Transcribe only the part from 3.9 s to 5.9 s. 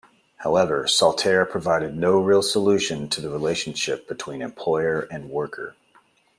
between employer and worker.